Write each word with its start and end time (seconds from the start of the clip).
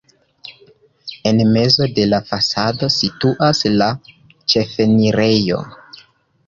En 1.31 1.43
mezo 1.57 1.87
de 1.99 2.07
la 2.13 2.21
fasado 2.31 2.91
situas 2.97 3.63
la 3.77 3.93
ĉefenirejo. 4.55 5.63